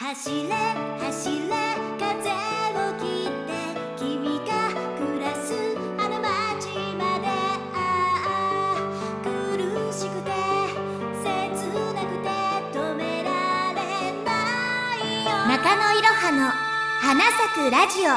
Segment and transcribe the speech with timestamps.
[0.00, 0.54] 走れ
[1.00, 1.50] 走れ
[1.98, 3.50] 風を切って
[3.96, 7.26] 君が暮らすあの街まで
[7.74, 8.76] ああ
[9.24, 9.26] 苦
[9.92, 10.30] しくて
[11.20, 11.26] 切
[11.94, 12.30] なくて
[12.78, 13.82] 止められ
[14.22, 14.30] な
[14.94, 15.30] いよ。
[15.48, 16.48] 中野いろはの
[17.00, 18.10] 花咲くラジオ。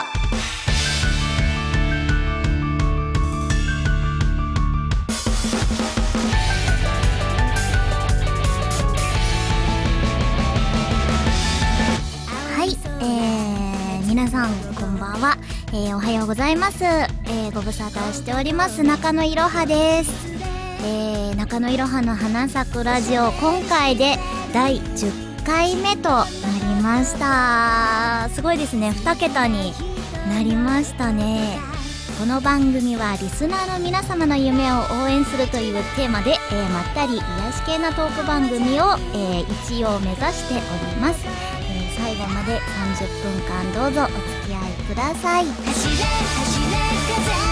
[13.04, 15.36] えー、皆さんこんばんは、
[15.70, 18.84] えー、おはようございます、えー、ご無沙汰しております。
[18.84, 20.12] 中野いろはです、
[20.86, 23.32] えー、中野いろはの花咲くラジオ。
[23.32, 24.18] 今回で
[24.54, 26.26] 第10回目とな
[26.76, 28.30] りました。
[28.36, 28.92] すごいですね。
[28.92, 29.74] 2桁に
[30.30, 31.58] なりましたね。
[32.20, 37.22] この番組はリスナーの皆様の夢を応援するというテーマで、えーまったり癒
[37.52, 41.26] し系なトーク番組を、えー一応目指しております、
[42.42, 45.46] まで30分間どうぞお付き合いください。
[45.46, 46.78] 走れ走れ
[47.16, 47.51] 風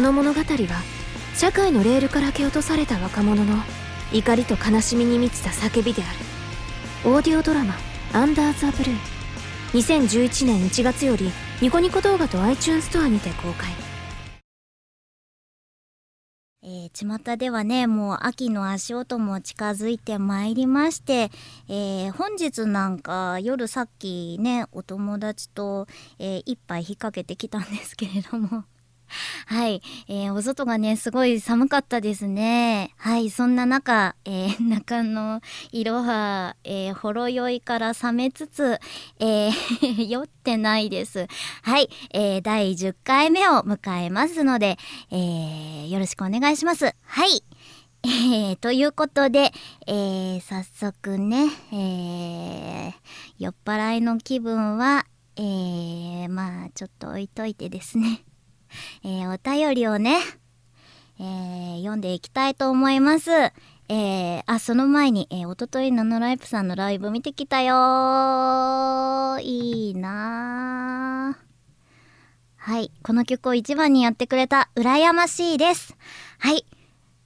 [0.00, 0.82] この物語は
[1.34, 3.54] 社会のレールから蹴落とされた若者の
[4.14, 6.06] 怒りと悲しみに満ちた叫びであ
[7.04, 7.10] る。
[7.12, 7.74] オーディオドラマ
[8.18, 8.96] 「アンダー・ザ・ブルー」
[9.78, 13.68] 2011年1月よりニコニコ動画と iTunes ストアにて公開。
[16.62, 21.30] えー、巷ではねもう秋の足音も近づいてまいりまして、
[21.68, 25.86] えー本日なんか夜さっきねお友達と、
[26.18, 28.64] えー一杯引っ掛けてきたんですけれども。
[29.46, 32.94] はい、えーお外がねすごい寒かったですね。
[32.96, 33.30] はい。
[33.30, 35.40] そんな中、えー 中野
[35.72, 38.78] いろは、えほろ酔いから冷めつつ、
[39.18, 41.26] えー 酔ってないです。
[41.62, 44.78] はい、えー第10回目を迎えますので、
[45.10, 46.94] えーよろしくお願いします。
[47.02, 47.42] はい。
[48.02, 49.52] えーということで、
[49.86, 52.92] えー早速ね、えー
[53.38, 58.22] 酔っ払いの気分は、えーまあちょっと置いといてですね。
[59.04, 60.18] えーお便りをね、
[61.18, 63.30] えー読んでいきたいと思います。
[63.88, 71.50] えーあ、その前に、えー、おとといナノライプさんのライブ見てきたよいいなー
[72.56, 75.96] はい、この曲を一番にやってくれた、羨ましいです。
[76.38, 76.64] はい。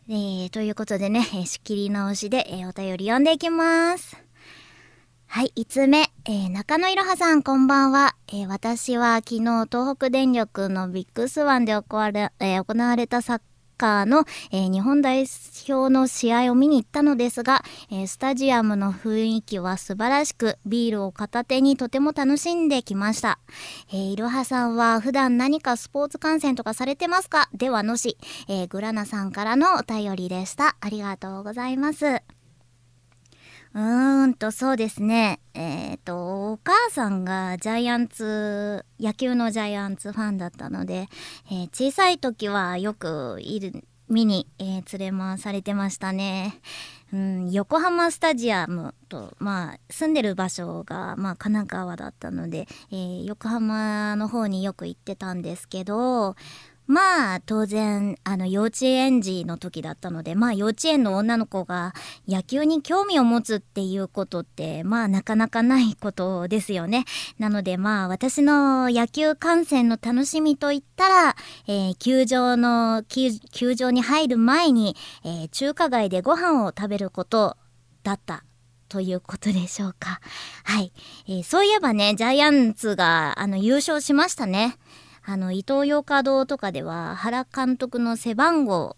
[0.08, 4.23] えーということでね、えー仕切り直しで、えーお便り読んでいきます。
[5.34, 8.14] はい、5つ目、えー中野いろはさん、こんばんは。
[8.28, 13.40] えー私は昨日、東北電力のビッグスワンで行われ,、えー行われたサッ
[13.76, 15.26] カーの、えー日本代
[15.68, 23.40] 表の試合を見に行ったのですが、えスタジアムの雰囲気は素晴らしく、ビールを片手にとても楽しんできました。
[23.92, 27.48] えいろはさんは普段何かスポーツ観戦とかされてますか？
[27.52, 30.76] ではのし、えグラナさんからのお便りでした。
[30.80, 32.22] ありがとうございます。
[33.74, 35.40] うーんと、そうですね。
[35.52, 41.08] えっ、と、お母さんがジャイアンツ、野球のジャイアンツファンだったので、
[41.50, 46.60] えー小さい時はよくいる、見に、えー連れ回されてましたね。
[47.12, 56.36] うん、横浜スタジアムと、まあ、住んでる場所が、まあ、神奈川だったので、えー横浜の方によく行ってたんですけど、
[56.86, 61.94] まあ当然あの幼稚園児の時だったのでまあ幼稚園の女の子が
[62.28, 67.04] 野球に興味を持つっていうことってまあなかなかないことですよね。
[67.38, 71.36] なのでまあ私の野球観戦の楽しみといったら、
[71.66, 77.56] えー球場の球場に入る前に、えー中華街でご飯を食べること
[78.02, 78.44] だった。
[78.88, 80.20] ということでしょうか。
[80.62, 80.92] はい。
[81.26, 84.76] えーそういえばね、ジャイアンツがあの優勝しましたね。
[85.26, 88.96] あの、伊東洋華堂とかでは原監督の背番号、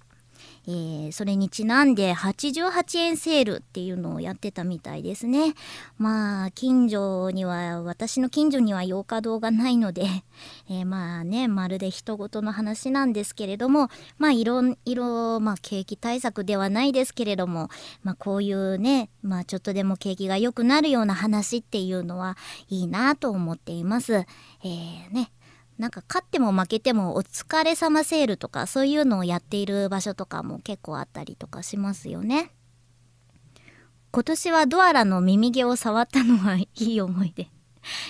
[0.69, 5.55] えーそれにちなんで88円セールっていうのをやってたみたいですね。
[5.99, 10.07] まあ、近所には、私の近所には洋華堂がないので、
[10.69, 13.89] えーまあね、まるで人事の話なんですけれども、
[14.19, 17.69] まあ、いろいろ、まあ、景気対策ではないですけれども、
[18.03, 22.37] まあ、こういうね、まあ、ちょっとでも景気が良くなるような話っていうのは
[22.69, 24.15] いいなと思っています。
[24.15, 25.31] えーね、
[25.79, 32.51] なんか勝っても負けてもお疲れ様セールとかそういうのをやっている場所とかも結構あったりとかしますよね。
[34.11, 37.49] 今年はドアラの耳毛を触ったのはいい思い出。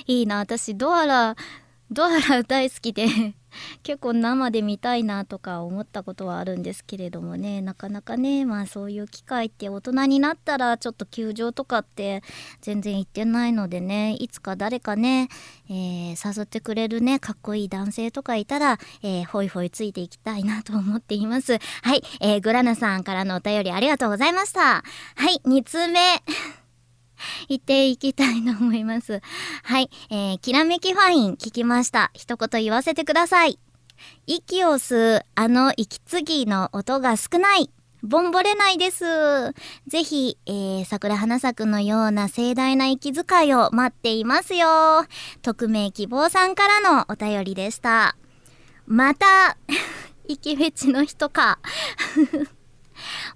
[0.06, 1.36] いいな私ドアラ
[1.90, 3.06] ドアラ大好きで
[3.82, 7.60] 結構生で見たいなとか思ったことはあるんですけれどもね。
[7.60, 12.22] なかなかねまあそういう機会って大人になったらちょっと球場とかって
[12.60, 14.14] 全然行ってないのでね。
[14.14, 15.28] いつか誰かね、
[15.68, 21.58] えー誘ってくれるねかっこいい男性とかいたら、えー、ホイホイついていきたいなと思っています。
[21.82, 24.60] はい、えーグラナさんからのお便りありがとうございました。
[24.60, 24.82] は
[25.30, 26.00] い2通目。
[27.48, 29.20] 行っていきたいと思います。
[29.62, 32.10] はい、えー、きらめきファイン聞きました。
[32.14, 33.58] 一言言わせてください。
[34.26, 37.70] 息を吸うあの息継ぎの音が少ない。
[38.02, 39.04] ボンボレないです。
[39.88, 45.06] ぜひ、えー、桜花咲くのような盛大な息遣いを待っていますよ。
[45.42, 48.16] 匿名希望さんからのお便りでした。
[48.86, 49.56] また、
[50.28, 51.58] 息フェチの人か。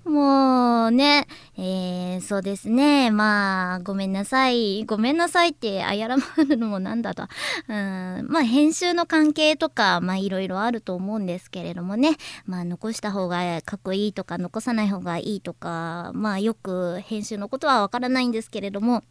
[0.05, 1.27] もうね、
[1.57, 3.11] えー、そうですね。
[3.11, 4.85] まあ、ごめんなさい。
[4.85, 7.25] ごめんなさいって謝るのもなんだと。
[7.69, 12.17] うん、まあ、編集の関係とか、まあ、いろいろあると思うんですけれどもね。
[12.47, 19.05] まあ、残した方がかっこいいとか、残さない方がいいとか、まあ、よく編集のことはわからないんですけれども、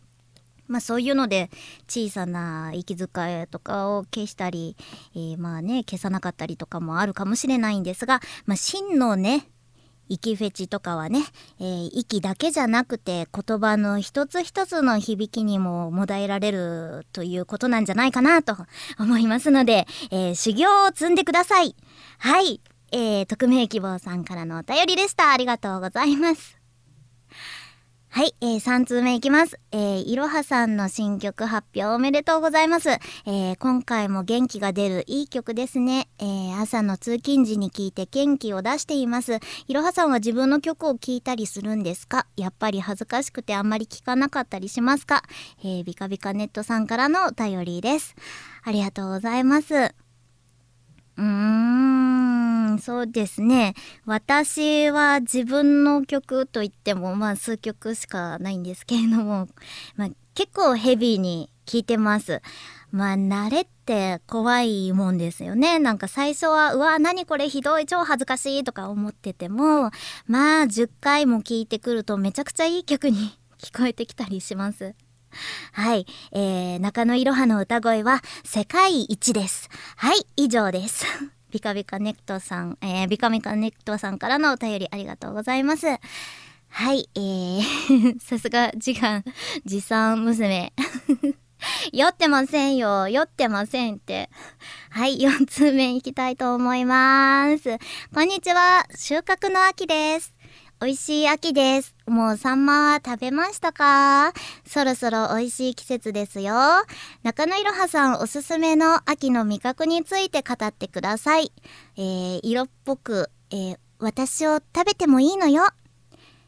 [0.67, 1.49] まあそういうので
[1.87, 4.77] 小さな息遣いとかを消したり、
[5.15, 9.47] えーまあね消さなかったりとかもあるかもしれないんですが、まあ、真のね
[10.09, 11.23] 息フェチとかはね、
[11.59, 18.57] えー息だけじゃなくて言葉の一つ一つの響きにももだえられるということなんじゃないかなと
[18.99, 21.75] 思いますので、えー修行を積んでください。
[22.17, 22.61] はい、
[22.91, 25.31] えー、匿名希望さんからのお便りでした。
[25.31, 26.58] ありがとうございます。
[28.11, 29.59] はい、えー、3通目いきます。
[29.71, 32.89] えー、いろはさんの新曲発表おめでとうございます。
[32.89, 36.09] えー、今回も元気が出るいい曲ですね。
[36.17, 39.39] えー、朝の通勤時に聞いて元気を出しています。
[39.67, 42.25] いろはさんは自分の曲を聴いたりするんですか？
[42.35, 45.21] やっぱり恥ずかしくてあんまり聞かなかったりしますか？
[45.63, 48.15] えー、ビカビカネットさんからのお便りです。
[48.63, 49.93] ありがとうございます。
[51.19, 51.25] うー
[52.75, 53.73] ん、そうですね。
[54.05, 59.49] 私は自分の曲といっても、まあ数曲しかないんですけれども、
[59.97, 62.41] まあ結構ヘビーに聴いてます。
[62.91, 65.77] まあ慣れって怖いもんですよね。
[65.77, 69.91] なんか最初は、うわ、何これひどい、超恥ずかしいとか思ってても、
[70.25, 74.95] まあ10回も聴いてくるとめちゃくちゃいい曲に 聞こえてきたりします。
[75.73, 76.05] はい。
[76.31, 79.69] えー、中野いろはの歌声は世界一です。
[79.97, 81.05] はい、以上です。
[81.51, 85.87] ビカビカネクトさん、えー、ビカビカネクトさんからのお便りありがとうございます。
[86.71, 89.23] はい、えー、 さすが次男、
[89.65, 90.73] 持参娘。
[91.91, 93.09] 酔ってませんよ。
[93.09, 94.29] 酔ってませんって。
[94.91, 97.77] はい、4通目いきたいと思います。
[98.13, 98.85] こんにちは。
[98.95, 100.38] 収穫の秋です。
[100.81, 101.93] 美味しい秋です。
[102.07, 104.31] もうサンマは食べましたか？
[104.65, 106.53] そろそろ美味しい季節ですよ。
[107.21, 111.51] 中野いろはさんおすすめの秋の味覚について語ってください。
[111.97, 115.63] えー、色っぽく、えー私を食べてもいいのよ。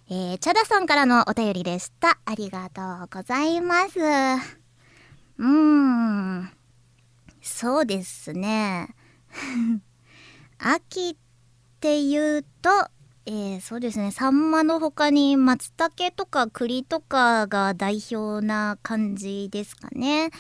[0.10, 2.18] えー、チャダさんからのお便りでした。
[2.24, 4.00] ありがとうございます。
[4.00, 6.50] うーん。
[7.42, 8.96] そうですね。
[10.60, 11.16] 秋っ
[11.82, 12.70] ていうと、
[13.26, 14.12] えーそうですね。
[14.12, 20.32] サンマのほかに松茸とか栗とかが代表な感じですかね。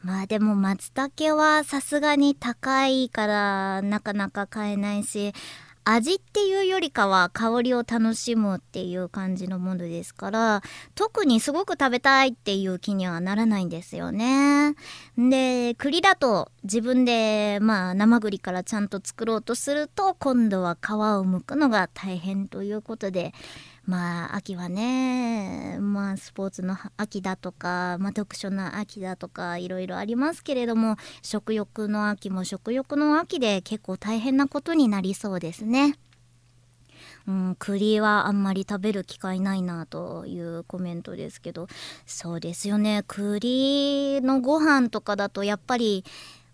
[0.00, 5.32] まあでも松茸はさすがに高いからなかなか買えないし
[5.90, 10.62] 味っていうよりかは香りを楽しむっていう感じのものですから
[10.94, 14.74] 特にすごく食べたいっていう気にはならないんですよね。
[15.16, 23.32] で栗だと自分でまあ生栗からちゃんと作ろうとすると今度は皮を剥くのが大変ということで
[23.88, 35.94] まあ秋はねまあスポーツの秋だとか、まあ、読書の秋だとかいろいろありますけれども食欲の秋も食欲の秋で結構大変なことになりそうですね。
[37.26, 41.68] うん、栗はあんまり食べる機会ないなというコメントですけど
[42.06, 46.04] そうですよね栗のご飯とかだとやっぱり、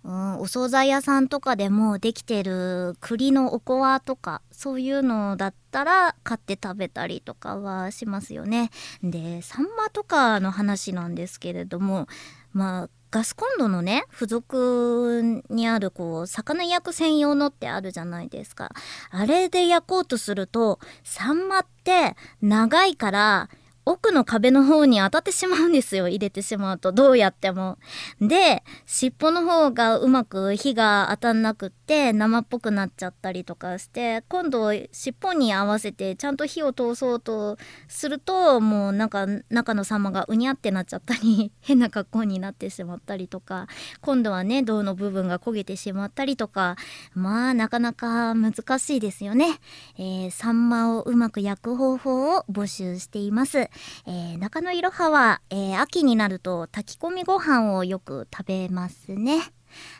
[0.05, 8.71] うん、お惣菜屋さんとかでもできてる栗のおこわとかそういうのだったら買って食べたりとかはしますよね。
[9.03, 12.07] でサンマとかの話なんですけれども
[12.53, 18.73] まあガスコンロのね付属にあるこう魚焼く専用のってあるじゃないですか
[19.11, 23.49] あれで焼こうとするとサンマって長いから
[23.87, 27.79] 奥の壁の方に当たってしまうんですよ入れてしまうとどうやっても。
[28.21, 43.67] で尻尾の方がうまく火が当たんなくって生っぽくなっちゃったりとかして今度尻尾に合わせてちゃんと火を通そうとするともうなんか中の様がうにゃってなっちゃったり 変な格好になってしまったりとか
[44.01, 46.77] 今度はね胴の部分が焦げてしまったりとか
[47.15, 49.59] まあなかなか難しいですよね。
[49.99, 53.69] えー、サンマをうまく焼く方法を募集しています。
[54.07, 59.41] えー、中野いろはは、えー、秋になると炊き込みご飯をよく食べますね。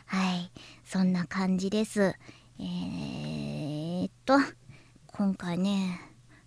[0.05, 0.51] はい、
[0.85, 2.15] そんな感じです。
[2.59, 4.37] えー、っと、
[5.07, 5.99] 今回ね、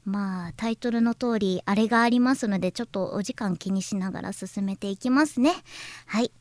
[0.05, 5.53] まあタイトルの通りあれがありますのでちょっとお時間気にしながら進めていきますね。
[6.07, 6.33] はい。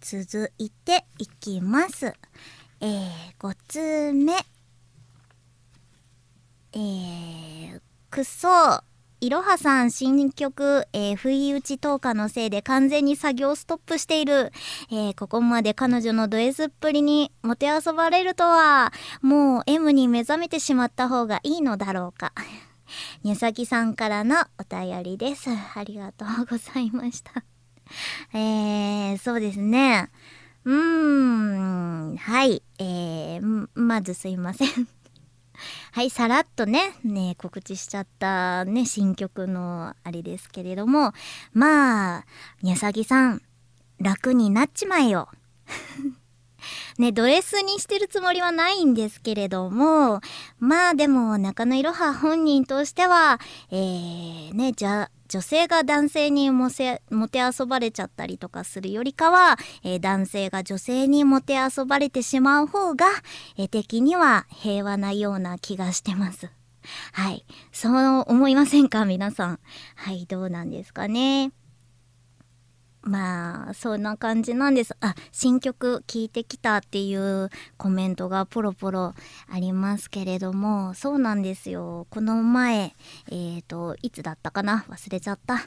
[0.00, 2.12] 続いていきます。
[2.80, 4.32] えー、5つ目。
[6.72, 8.48] えー、くそ
[9.20, 14.52] いろはさん新曲、えー、不意打ち10日のせいで完全に作業ストップしている。
[14.90, 18.92] えー、ここまで彼女のド S っぷりにもてあそばれるとは、
[19.22, 22.32] もう M に目覚めてしまった方がいいのだろうか。
[23.22, 25.48] にさきさんからのお便りです。
[25.50, 27.42] ありがとうございました。
[28.34, 30.10] えー、そうですね。
[30.64, 32.62] うーん、はい。
[32.78, 34.88] えー、まずすいません。
[35.92, 41.12] はい、さらっとね、ね、告知しちゃったね、新曲のあれですけれども、
[41.52, 42.24] まあ、
[42.62, 43.42] にさぎさん、
[43.98, 45.28] 楽になっちまえよ。
[46.98, 50.20] ね、ドレスにしてるつもりはないんですけれども、
[50.58, 63.06] まあでも中野いろは本人としては、えー、ね、じゃ、女性が男性にもせもてあそばれちゃったりとかするよりかは、えー、男性が女性にもてあそばれてしまう方が、
[63.56, 66.50] えー、的には平和なような気がしてます。
[67.12, 67.44] はい。
[67.72, 69.04] そう思いませんか？
[69.04, 69.60] 皆さん。
[69.96, 71.50] はい、どうなんですかね？
[73.06, 74.96] まあそんな感じなんです。
[75.00, 79.14] あ新曲聴いてきたっていうコメントがポロポロ
[79.48, 80.92] ありますけれども。
[80.94, 82.06] そうなんですよ。
[82.10, 82.94] この前
[83.30, 84.84] えっ、ー、といつだったかな？
[84.88, 85.56] 忘れちゃった。
[85.56, 85.62] は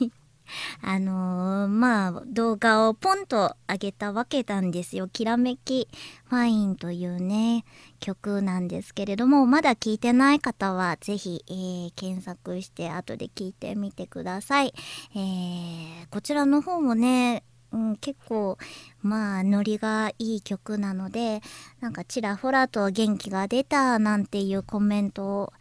[0.00, 0.25] い。
[0.82, 5.08] あのー、まあ動画をポンと上げたわけなんですよ。
[5.08, 5.88] きらめき
[6.24, 7.64] ファインというね
[8.00, 14.74] 曲なんですけれどもまだ聞いてない方は是非、えー、検索して後で聞いてみてください。
[15.14, 18.56] えー、こちらの方もねうん、結構
[19.02, 21.42] まあノリがいい曲なので
[21.80, 25.52] なんかちらほらと元気が出たなんていうコメントを、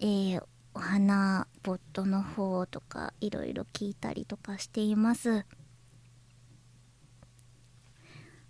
[0.00, 0.42] えー、
[0.78, 5.44] お花ボットの方とかいろいろ聞いたりとかしています。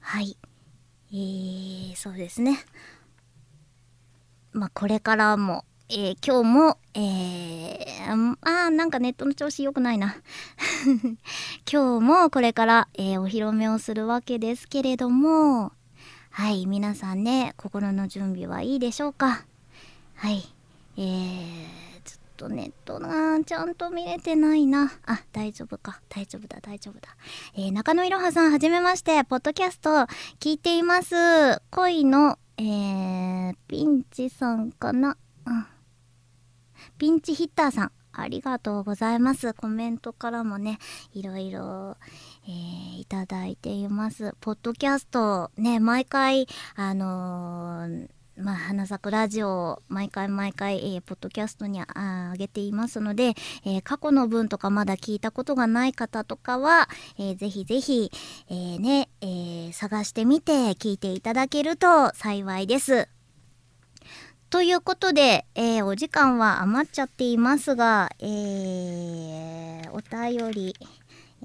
[0.01, 0.37] はい。
[1.11, 2.59] えー、そうですね。
[4.53, 10.15] まあこれからもえー、今日も、えー、あーなんかネットの調子良くないな。
[11.73, 15.73] 今日もこれから、えー、お披露目をするわけですけれども
[16.29, 19.47] はい皆さんね心の準備はいいでしょうか。
[20.17, 20.45] はい。
[20.99, 21.38] えー
[22.39, 24.93] とネットなちゃんと見れてないな。
[25.05, 26.01] あ大丈夫か。
[26.09, 27.09] 大丈夫だ大丈夫だ、
[27.55, 29.25] えー、中野いろはさんはじめまして。
[29.25, 29.91] ポッドキャスト
[30.39, 31.61] 聞いています。
[31.71, 35.17] 恋のえー、ピンチさんかな、
[35.47, 35.67] うん、
[36.99, 37.93] ピンチヒッターさん。
[38.13, 39.55] ありがとうございます。
[39.55, 40.81] コメントからもね、
[41.13, 41.97] いろいろ、
[42.45, 44.35] えー、いただいています。
[44.41, 58.13] ポッドキャスト、ね、毎回、あのーまあ、花咲くラジオを毎回毎回、えー、ポッドキャストにあげていますので、えー、過去の分とかまだ聞いたことがない方とかは、えー、ぜひぜひ、
[58.49, 63.09] えー、ね、えー、探してみて聞いていただけると幸いです。
[64.51, 70.75] ということで、えー、お時間は余っちゃっていますが、えー、お便り、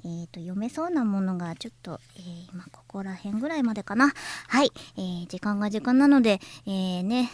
[0.04, 4.12] えーと、読めそうなものがちょっと、えー、今ここら辺ぐらいまでかな。
[4.48, 7.30] はい、えー、時間が時間なので、えー、ね、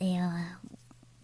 [0.00, 0.30] えー、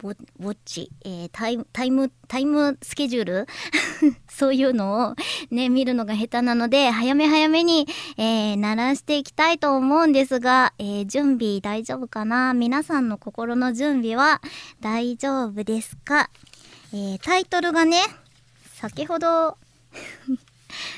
[0.03, 3.47] ウォッチ、えー、タイムタイムタイムスケジュール？
[4.29, 5.15] そういうのを
[5.49, 7.87] ね見るのが下手なので早め早めに、
[8.17, 12.53] えー、鳴らしていきたいと思うんですが、えー、準備大丈夫かな？
[12.53, 14.41] 皆さんの心の準備は
[14.81, 16.29] 大丈夫ですか、
[16.93, 17.99] えー、タイトルがね
[18.75, 19.57] 先ほど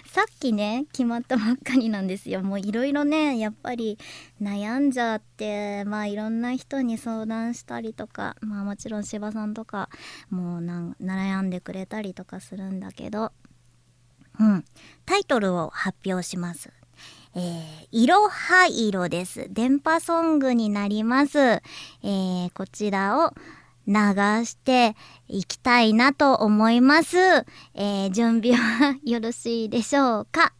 [0.05, 3.97] さっきね決まったばっかりなんですよもういろいろねやっぱり
[4.41, 9.89] 悩んじゃってまあいろんな人に相談したりとかまあもちろん芝さんとか
[10.29, 13.31] もうなん悩んでくれたりとかするんだけど
[14.39, 14.65] うん
[15.05, 16.71] タイトルを発表します
[17.35, 19.47] えー、いろは色です。
[19.51, 21.37] 電波ソングになります。
[21.39, 23.33] えー、こちらを、
[23.87, 23.95] 流
[24.45, 24.95] して
[25.27, 27.17] いきたいなと思います。
[27.17, 30.53] えー、準備は よろしいでしょうか？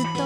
[0.00, 0.22] ずっと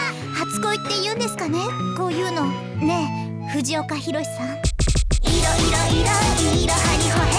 [0.34, 1.58] 「初恋」って言うんですかね？
[1.98, 2.46] こういうの。
[2.80, 4.46] ねえ藤岡弘さん
[5.28, 6.08] 「いろいろいろ
[6.56, 7.30] いろはにほへ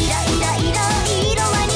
[0.00, 0.80] いろいろいろ
[1.32, 1.67] いろはに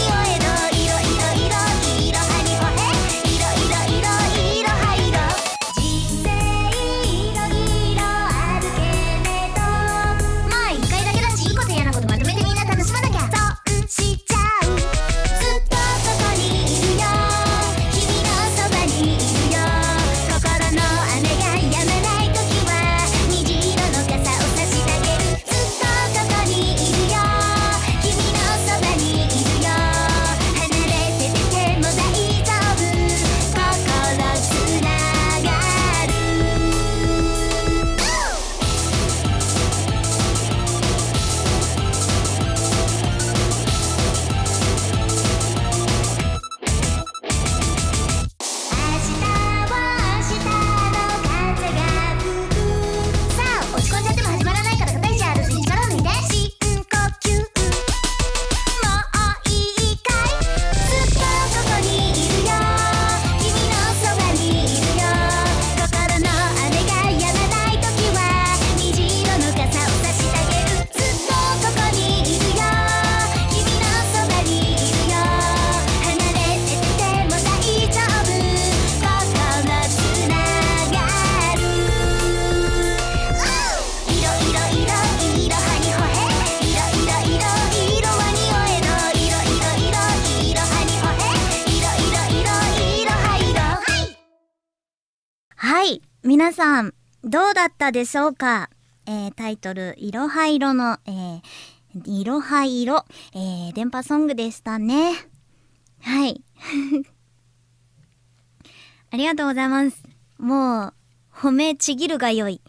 [96.25, 98.71] 皆さん、どうだったでしょうか、
[99.07, 101.43] えー、タイトル、いろは色の、えー、
[102.07, 103.05] いろは色、
[103.35, 105.15] えー、電波ソングでしたね。
[106.01, 106.45] はい。
[109.11, 110.01] ありがとうございます。
[110.39, 110.95] もう、
[111.35, 112.61] 褒めちぎるがよい。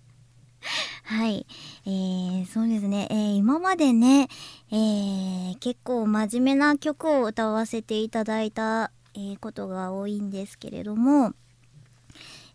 [1.04, 1.46] はい。
[1.86, 3.08] えー、そうですね。
[3.10, 4.28] えー、今までね、
[4.70, 11.32] えー、結構真面目な曲を歌わせていただいた、えことが多いんですけれども、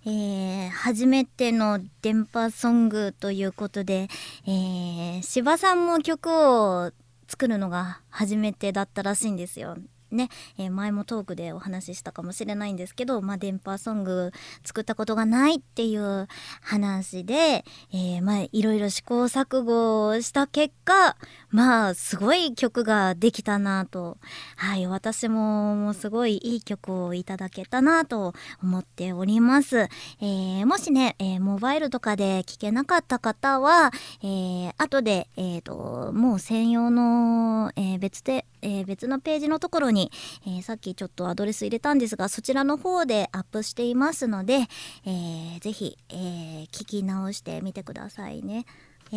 [0.07, 4.07] えー、初めての電波ソングということで、
[4.45, 6.91] えー、芝さんも曲を
[7.27, 9.77] 作るのが初めてだったらしいんですよ。
[10.15, 14.31] ね、えー前もトークでお話ししたかもしれないんですけど、まあ、電波ソング
[14.63, 16.27] 作ったことがないっていう
[16.61, 21.15] 話で、えーまあ、いろいろ試行錯誤した結果、
[21.49, 24.17] まあ、すごい曲ができたなと、
[24.57, 29.87] はい、私ももうすごいいい曲をいただけたなと思っております。
[30.21, 40.04] えーもしね、えモバイルとかで聞けなかった方は、えー後で、えーと、もう専用の、え別で、え別のページのところに、
[40.45, 44.67] えーさっきちょっとアドレス入れたんですが、そちらの方でアップしていますので、
[45.05, 48.65] えーぜひ、えー聞き直してみてくださいね。
[49.11, 49.15] え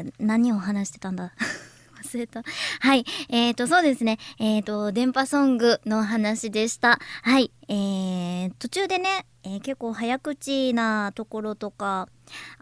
[0.00, 1.32] ー何を話してたんだ？
[2.02, 2.42] 忘れた。
[2.80, 3.04] はい。
[3.28, 4.18] えーと、そうですね。
[4.38, 6.98] えーと、電波ソングの話でした。
[7.22, 7.50] はい。
[7.68, 12.08] えー、途中でね、えー結構早口なところとか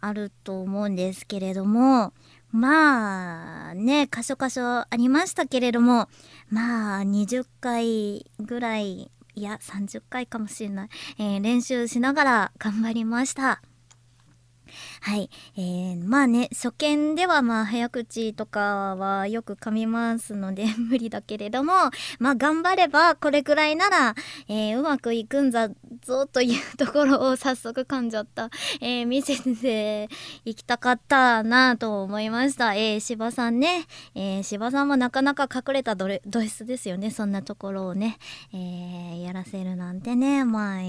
[0.01, 2.13] あると思うんですけれども、
[2.51, 6.09] まあね、箇所箇所ありましたけれども、
[6.51, 13.63] まあ20回ぐらい、いや30回かもしれない、えー練習しながら頑張りました。
[15.01, 15.31] はい。
[15.57, 21.73] えー、まあね、初見ではまあ早口とかはよく噛みますので 無理だけれども、
[22.19, 24.15] まあ頑張ればこれくらいなら、
[24.49, 25.69] えーうまくいくんだ
[26.03, 28.51] ぞというところを早速噛んじゃった、
[28.81, 30.09] えー見せて
[30.45, 32.75] いきたかったなと思いました。
[32.75, 37.11] えー、芝さんね、えー、芝さんもなかなか隠れたドレド S ですよね。
[37.11, 38.19] そんなところをね、
[38.53, 40.81] えーやらせるなんてね、まあ、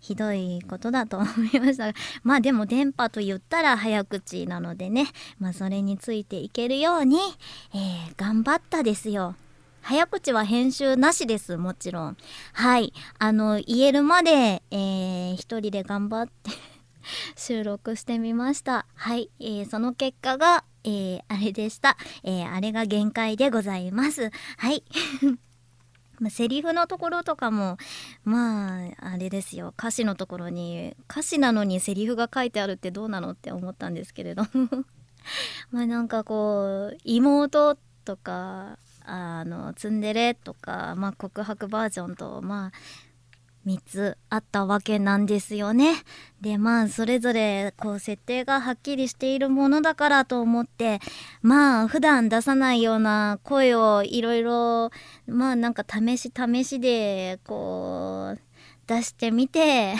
[0.00, 5.06] ひどいことだと思いました、まあでも電波と言ったら早口なのでね、
[5.38, 7.18] まあそれについていけるように、
[7.74, 9.34] えー頑張ったですよ。
[9.82, 12.16] 早口は編集なしです、もちろん。
[12.52, 12.92] はい。
[13.18, 16.50] あの、言えるまで、えー一人で頑張って
[17.36, 18.86] 収録してみました。
[18.94, 19.30] はい。
[19.38, 21.96] えーその結果が、えーあれでした。
[22.24, 24.30] えーあれが限界でございます。
[24.56, 24.82] はい。
[26.18, 27.76] まあ、セリフのところとかも
[28.24, 29.74] まああれですよ。
[29.78, 34.44] 歌詞のところに歌詞なのにセリフが書いてあるってどうなのって思ったんですけれど
[35.70, 42.72] まあなんかこう妹とかあのツンデレとか、まあ、告白バージョンとまあ
[43.66, 45.94] 3つあったわけなんですよね。
[46.40, 51.00] でまあそれぞれこう設定がはっきりしているものだからと思って
[51.42, 54.90] まあ普段出さないような声をいろいろ
[55.26, 58.40] まあなんか試し試しでこう
[58.86, 59.94] 出してみて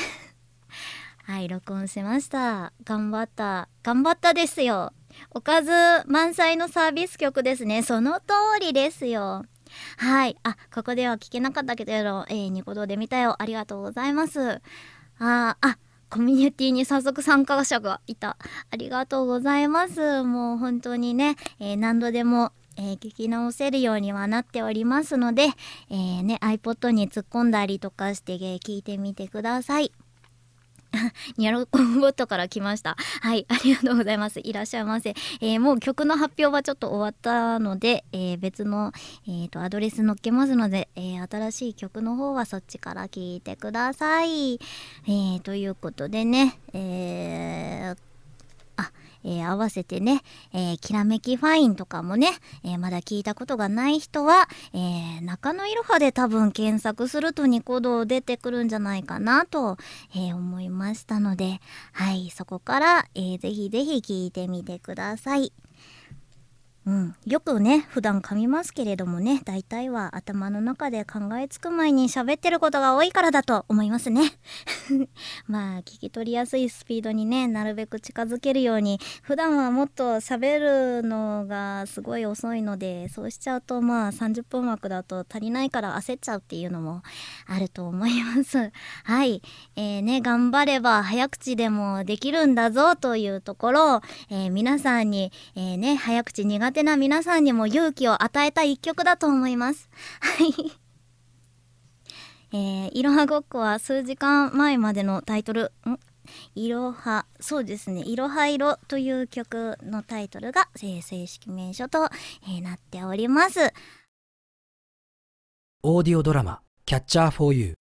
[1.25, 2.73] はい録音しました。
[2.85, 3.69] 頑張った。
[3.83, 4.93] 頑張ったですよ。
[5.31, 5.71] おかず
[6.07, 7.83] 満載のサービス曲ですね。
[7.83, 8.27] その通
[8.61, 9.45] りですよ。
[9.99, 10.37] はい。
[10.43, 11.93] あ、ここでは聞けなかったけど、
[12.29, 13.37] えー、ニコ動で見たよ。
[13.41, 14.61] ありがとうございます。
[15.19, 18.37] あ、あ、コミュニティに早速参加者がいた。
[18.71, 20.23] ありがとうございます。
[20.23, 25.49] もう本当にね、えー何度でも、えー聞き直せるようにはなっておりますので、
[25.91, 29.93] えーね、iPod に突っ込んだりとかして、え聞いてみてください。
[31.37, 32.97] ニャロコンボットから来ました。
[33.21, 34.41] はい、ありがとうございます。
[34.41, 35.15] いらっしゃいませ。
[35.41, 38.93] えーもう曲の発表はちょっと終わったので、えー別の、
[39.27, 44.55] えーとアドレス載っけますので、えー新しい曲の方はそっちから聞いてください。
[44.55, 47.97] えーということでね、えー、
[49.27, 50.23] えー合わせてね、
[50.55, 52.31] えーきらめきファインとかもね、
[52.65, 59.77] えーまだ聞いたことがない人は、えー中野いろはで多分検索するとニコ動出てくるんじゃないかなと、
[60.15, 61.61] えー思いましたので、
[61.93, 65.53] はい、そこから、えーぜひぜひ聞いてみてください。
[66.87, 74.23] うん、よくね普段噛みますけれどもね大体は頭の中で考えつく前に喋ってることが多いからだと思いますね。
[75.49, 87.03] まあ聞き取りやすいスピードにねなるべく近づけるように普段はもっと喋るのがすごい遅いのでそうしちゃうとまあ30分枠だと足りないから焦っちゃうっていうのも
[87.49, 88.71] あると思います。
[89.03, 89.43] はい。
[89.75, 99.89] えー、ね頑張れば早口でもできるんだぞというところを、えー皆さんに、えーね早口苦手な皆さんにも勇気を与えた一曲だと思います。
[100.21, 100.55] はい。
[102.53, 105.73] えー、いろはごっこは数時間前までのタイトル。
[105.89, 105.99] ん？
[106.55, 112.11] いろはそうですね「いろは色」という曲のタイトルが、えー正式名称と、
[112.43, 113.73] えーなっております。
[115.83, 117.75] オーディオドラマ「キャッチャー・フォー・ユー」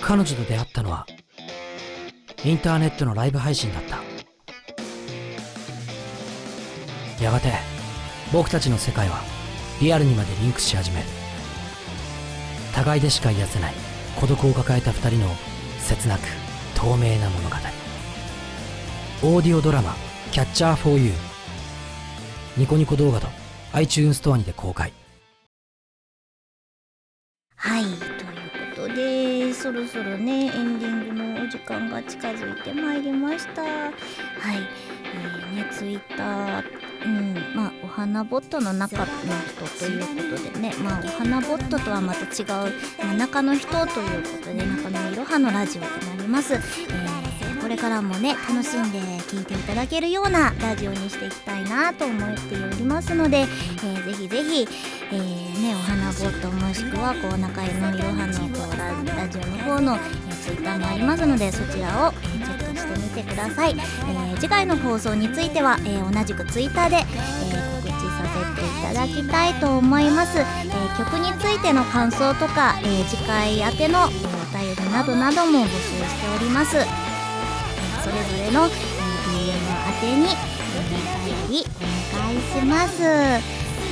[0.00, 1.06] 彼女と出会ったのは
[2.44, 4.07] インターネットのライブ配信だった。
[7.20, 7.52] やがて
[8.32, 9.22] 僕たちの世界は
[9.80, 11.06] リアルにまでリンクし始める。
[12.74, 13.74] 互いでしか癒せない
[14.20, 15.34] 孤独を抱えた二人の
[15.80, 16.20] 切なく
[16.74, 17.56] 透明な物語。
[19.22, 19.96] オーディオドラマ
[20.30, 21.14] 「キャッチャー・フォー・ユー」
[22.56, 23.26] ニコニコ動画と
[23.72, 24.92] iTunes ストアにて公開。
[27.56, 27.96] はいという
[28.76, 33.62] ことでそろそろねエンディングのお時間が近づいてまいりました。
[33.62, 33.88] はい。
[35.14, 36.64] えー、ねツイッター
[37.04, 48.98] うんまあお花ボットの中の人ということでねまあお花ボットとはまた違う真ん中の人ということで中野いろはのラジオとなります、えーこれからもね楽しんで
[49.30, 54.66] 聴いていただけるようなラジオにしていきたいなと思っておりますので、えー、ぜひぜひ、
[55.12, 67.04] えー、ね、お花ボットもしくはこう中井のいろはのこうラジオの方の、えー、ツイッターもありますのでそちらを、え、チェックしてみてください、えー、次回の放送については、えー、同じくツイッターで、えー、
[67.76, 68.22] 告知さ
[68.54, 76.76] せていただきたいと思います、えー、曲についての感想とか、えー、次回宛ての、お便りなどなども募集しております。
[76.76, 76.80] え
[78.02, 78.72] それぞれの DM
[79.86, 80.82] 宛てにお
[81.26, 81.66] 便り
[82.14, 83.02] お願いします。
[83.02, 83.06] う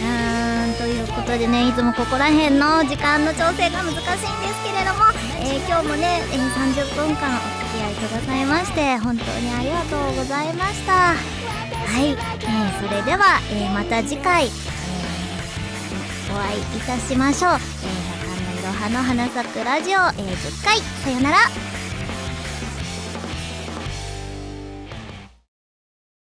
[0.05, 5.05] ーんということでねいつもここら辺の時間の調整が難しいんですけれども、
[5.41, 7.56] えー、今日もね、えー、30分間お
[8.09, 10.93] ださいまして本当にありがとうございました。
[10.93, 14.49] はい、えー、それでは、えまた次回、え
[16.33, 17.61] お会いいたしましょう、えー、
[18.25, 20.79] 中野いろはの花咲くラジオ、え10回。
[21.05, 21.76] さよなら。